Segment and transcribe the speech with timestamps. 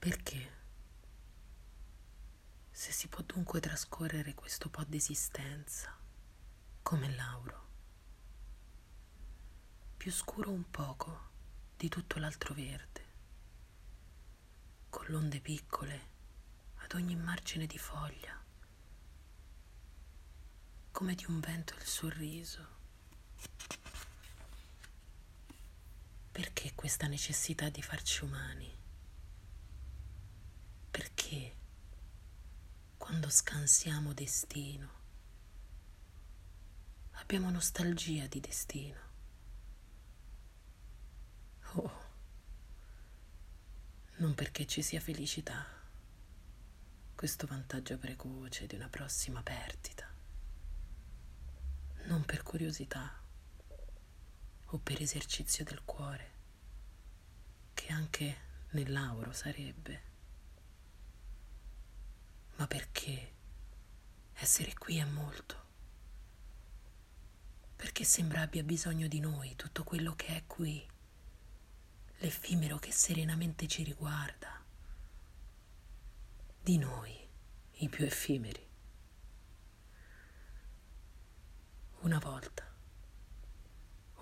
[0.00, 0.58] Perché?
[2.70, 5.94] Se si può dunque trascorrere questo po' d'esistenza
[6.80, 7.68] come Lauro,
[9.98, 11.28] più scuro un poco
[11.76, 13.04] di tutto l'altro verde,
[14.88, 16.08] con l'onde piccole
[16.76, 18.42] ad ogni margine di foglia,
[20.92, 22.78] come di un vento il sorriso.
[26.32, 28.78] Perché questa necessità di farci umani?
[30.90, 31.56] Perché
[33.20, 34.88] quando scansiamo destino.
[37.12, 38.98] Abbiamo nostalgia di destino?
[41.74, 41.92] Oh,
[44.16, 45.66] non perché ci sia felicità,
[47.14, 50.10] questo vantaggio precoce di una prossima perdita,
[52.04, 53.20] non per curiosità
[54.64, 56.30] o per esercizio del cuore,
[57.74, 58.36] che anche
[58.70, 60.08] nell'auro sarebbe,
[62.60, 63.32] ma perché
[64.34, 65.56] essere qui è molto,
[67.74, 70.86] perché sembra abbia bisogno di noi tutto quello che è qui,
[72.18, 74.62] l'effimero che serenamente ci riguarda,
[76.60, 77.28] di noi,
[77.76, 78.68] i più effimeri.
[82.00, 82.68] Una volta.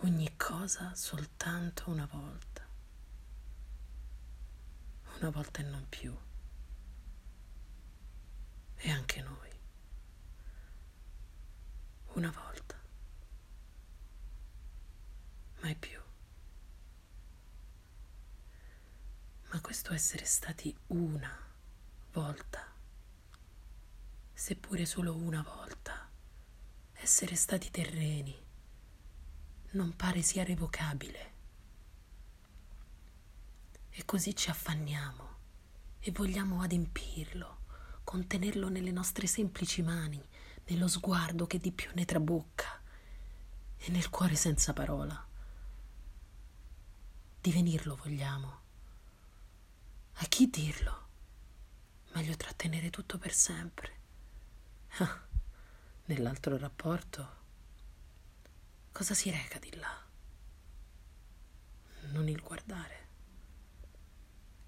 [0.03, 2.65] Ogni cosa soltanto una volta,
[5.19, 6.17] una volta e non più,
[8.79, 9.51] e anche noi,
[12.15, 12.81] una volta,
[15.61, 16.01] mai più.
[19.51, 21.37] Ma questo essere stati una
[22.13, 22.67] volta,
[24.33, 26.09] seppure solo una volta,
[26.93, 28.47] essere stati terreni,
[29.71, 31.37] non pare sia revocabile.
[33.91, 35.37] E così ci affanniamo
[35.99, 37.58] e vogliamo adempirlo,
[38.09, 40.27] contenerlo nelle nostre semplici mani,
[40.69, 42.81] nello sguardo che di più ne trabocca
[43.77, 45.29] e nel cuore senza parola.
[47.39, 48.61] Divenirlo vogliamo.
[50.15, 51.09] A chi dirlo?
[52.15, 53.93] Meglio trattenere tutto per sempre.
[55.01, 55.27] Ah,
[56.07, 57.37] nell'altro rapporto
[58.91, 60.03] Cosa si reca di là?
[62.13, 63.07] Non il guardare.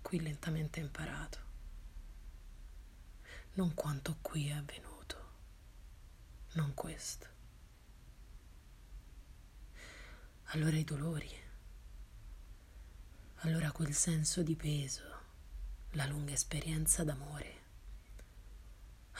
[0.02, 1.49] Qui lentamente imparato.
[3.60, 5.16] Non quanto qui è avvenuto.
[6.52, 7.26] Non questo.
[10.44, 11.30] Allora i dolori.
[13.40, 15.02] Allora quel senso di peso,
[15.90, 17.58] la lunga esperienza d'amore.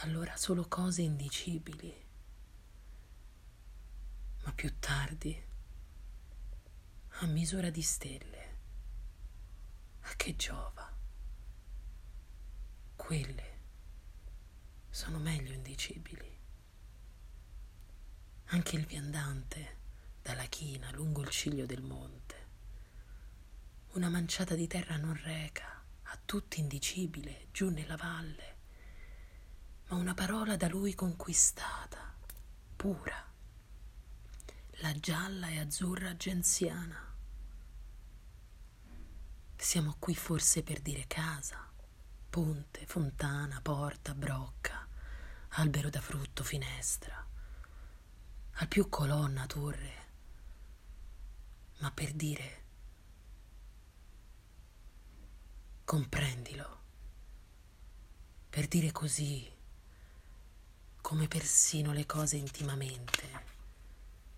[0.05, 2.09] Allora solo cose indicibili
[4.45, 5.39] ma più tardi,
[7.09, 8.57] a misura di stelle,
[10.01, 10.91] a che giova?
[12.97, 13.50] Quelle
[15.01, 16.39] sono meglio indicibili.
[18.49, 19.79] Anche il viandante
[20.21, 22.49] dalla china lungo il ciglio del monte,
[23.93, 28.57] una manciata di terra non reca, a tutti indicibile, giù nella valle,
[29.89, 32.15] ma una parola da lui conquistata,
[32.77, 33.27] pura
[34.83, 37.15] la gialla e azzurra genziana.
[39.57, 41.73] Siamo qui forse per dire casa,
[42.29, 44.89] ponte, fontana, porta, brocca,
[45.51, 47.27] albero da frutto, finestra,
[48.53, 50.09] al più colonna, torre,
[51.79, 52.59] ma per dire
[55.85, 56.79] comprendilo,
[58.49, 59.51] per dire così
[61.01, 63.49] come persino le cose intimamente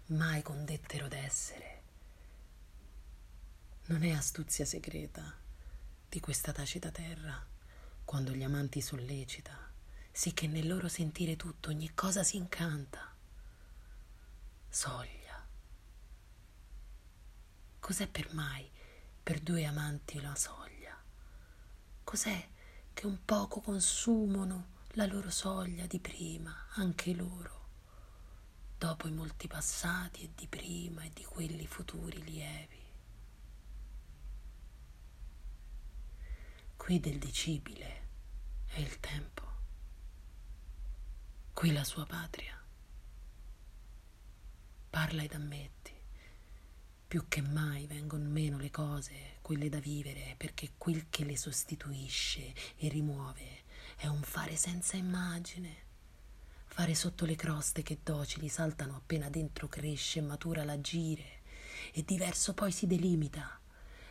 [0.07, 1.83] mai condettero d'essere.
[3.87, 5.37] Non è astuzia segreta
[6.09, 7.45] di questa tacita terra
[8.05, 9.72] quando gli amanti sollecita,
[10.13, 13.13] sì che nel loro sentire tutto ogni cosa si incanta.
[14.69, 15.45] Soglia.
[17.81, 18.71] Cos'è per mai
[19.23, 20.97] per due amanti la soglia?
[22.05, 22.49] Cos'è
[22.93, 27.63] che un poco consumano la loro soglia di prima, anche loro?
[28.83, 32.81] dopo i molti passati e di prima e di quelli futuri lievi.
[36.77, 38.09] Qui del dicibile
[38.67, 39.52] è il tempo,
[41.63, 42.61] qui la sua patria.
[44.91, 45.93] Parla ed ammetti,
[47.07, 52.53] più che mai vengono meno le cose, quelle da vivere, perché quel che le sostituisce
[52.79, 53.63] e rimuove
[53.95, 55.85] è un fare senza immagine
[56.67, 61.43] fare sotto le croste che docili saltano appena dentro cresce e matura l'agire,
[61.93, 63.61] e diverso poi si delimita,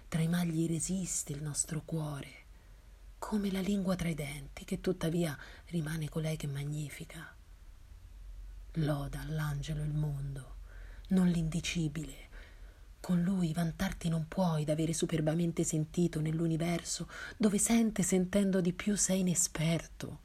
[0.08, 2.46] tra i magli resiste il nostro cuore,
[3.20, 7.40] come la lingua tra i denti, che tuttavia rimane colei che magnifica.
[8.76, 10.56] Loda all'angelo il mondo,
[11.10, 12.30] non l'indicibile.
[13.02, 19.20] Con lui vantarti non puoi d'avere superbamente sentito nell'universo, dove sente sentendo di più sei
[19.20, 20.20] inesperto.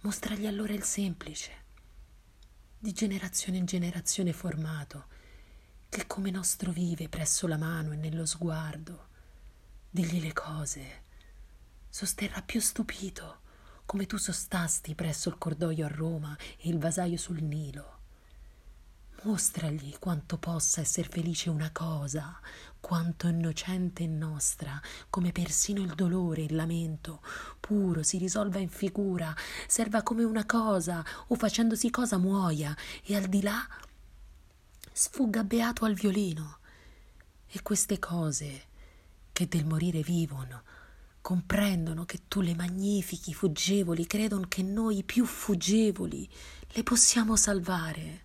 [0.00, 1.52] Mostragli allora il semplice,
[2.76, 5.06] di generazione in generazione formato,
[5.88, 9.08] che come nostro vive presso la mano e nello sguardo.
[9.88, 11.02] Digli le cose,
[11.88, 13.42] sosterrà più stupito,
[13.86, 17.92] come tu sostasti presso il cordoglio a Roma e il vasaio sul Nilo.
[19.24, 22.38] Mostragli quanto possa esser felice una cosa,
[22.78, 24.78] quanto innocente e nostra,
[25.08, 27.22] come persino il dolore il lamento,
[27.58, 29.34] puro si risolva in figura,
[29.66, 33.66] serva come una cosa, o facendosi cosa muoia, e al di là
[34.92, 36.58] sfugga beato al violino.
[37.46, 38.64] E queste cose
[39.32, 40.62] che del morire vivono,
[41.24, 46.28] comprendono che tu le magnifichi, fuggevoli, credono che noi più fuggevoli
[46.68, 48.24] le possiamo salvare.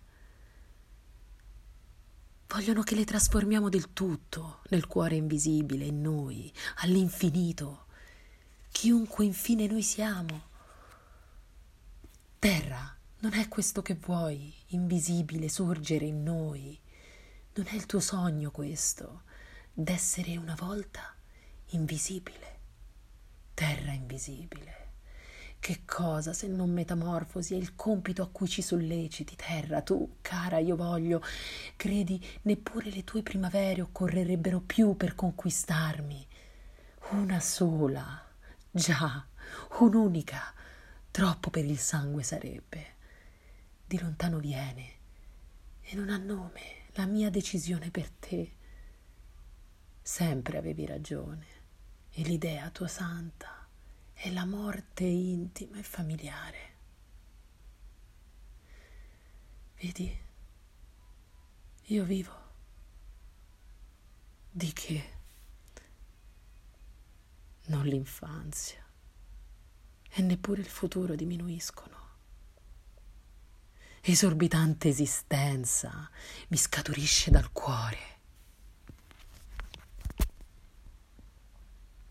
[2.46, 6.52] Vogliono che le trasformiamo del tutto nel cuore invisibile, in noi,
[6.82, 7.86] all'infinito,
[8.70, 10.42] chiunque infine noi siamo.
[12.38, 16.78] Terra, non è questo che vuoi, invisibile, sorgere in noi.
[17.54, 19.22] Non è il tuo sogno questo,
[19.72, 21.14] d'essere una volta
[21.68, 22.58] invisibile
[23.54, 24.88] terra invisibile.
[25.60, 30.56] Che cosa se non metamorfosi è il compito a cui ci solleciti, terra, tu, cara,
[30.58, 31.22] io voglio,
[31.76, 36.26] credi, neppure le tue primavere occorrerebbero più per conquistarmi.
[37.10, 38.26] Una sola,
[38.70, 39.26] già,
[39.80, 40.54] un'unica,
[41.10, 42.86] troppo per il sangue sarebbe.
[43.86, 44.92] Di lontano viene
[45.82, 48.52] e non ha nome la mia decisione per te.
[50.00, 51.59] Sempre avevi ragione
[52.20, 53.66] e l'idea tua santa
[54.12, 56.74] è la morte intima e familiare.
[59.80, 60.18] Vedi,
[61.84, 62.48] io vivo.
[64.50, 65.18] Di che?
[67.68, 68.84] Non l'infanzia
[70.10, 71.96] e neppure il futuro diminuiscono.
[74.02, 76.10] Esorbitante esistenza
[76.48, 78.09] mi scaturisce dal cuore